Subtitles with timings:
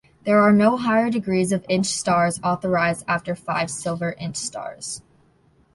[0.23, 5.03] There are no higher degrees of inch stars authorized after five silver inch stars.